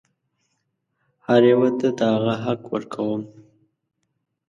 [1.25, 3.21] هر یوه ته د هغه حق ورکوم.